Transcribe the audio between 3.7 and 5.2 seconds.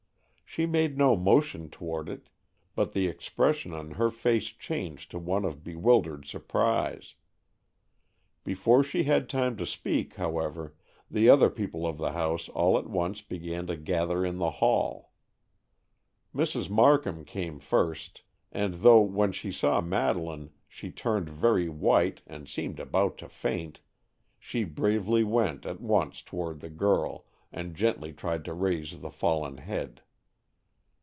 on her face changed to